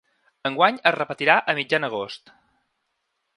[0.49, 2.33] Enguany es repetirà a mitjan agost.